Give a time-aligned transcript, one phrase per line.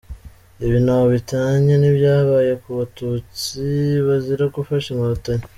[0.65, 3.61] Ibi ntaho bitaniye n’ibyabaye ku batutsi
[4.05, 5.45] bazira gufasha inkotanyi!